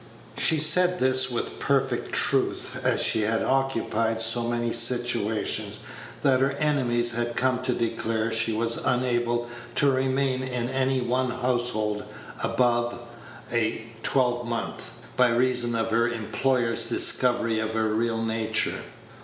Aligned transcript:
(She 0.35 0.57
said 0.57 0.97
this 0.97 1.29
with 1.29 1.59
perfect 1.59 2.11
truth, 2.11 2.79
as 2.83 3.03
she 3.03 3.21
had 3.21 3.43
occupied 3.43 4.19
so 4.19 4.41
many 4.49 4.71
situations 4.71 5.77
that 6.23 6.39
her 6.41 6.53
enemies 6.53 7.11
had 7.11 7.35
come 7.35 7.61
to 7.61 7.71
declare 7.71 8.31
she 8.31 8.51
was 8.51 8.77
unable 8.83 9.47
to 9.75 9.91
remain 9.91 10.41
in 10.41 10.69
any 10.69 11.01
one 11.01 11.29
household 11.29 12.03
above 12.43 12.97
a 13.53 13.83
twelvemonth, 14.01 14.91
by 15.15 15.29
reason 15.29 15.75
of 15.75 15.91
her 15.91 16.07
employer's 16.09 16.85
discovery 16.85 17.59
of 17.59 17.75
her 17.75 17.89
real 17.93 18.23
nature.) 18.25 18.81